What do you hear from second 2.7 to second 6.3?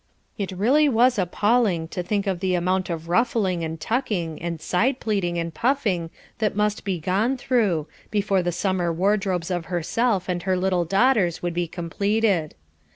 of ruffling and tucking and side pleating and puffing